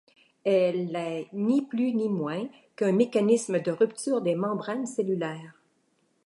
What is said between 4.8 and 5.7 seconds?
cellulaires.